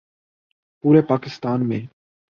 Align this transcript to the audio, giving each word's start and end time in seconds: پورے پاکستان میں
پورے 0.83 1.01
پاکستان 1.01 1.67
میں 1.69 1.79